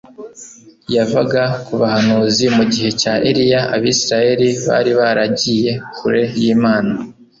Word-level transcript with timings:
yavaga 0.95 1.43
ku 1.65 1.73
bahanuzi. 1.81 2.45
Mu 2.57 2.63
gihe 2.71 2.89
cya 3.01 3.13
Eliya, 3.29 3.61
abisiraeli 3.75 4.47
bari 4.67 4.91
baragiye 4.99 5.71
kure 5.95 6.23
y'Imana. 6.39 6.91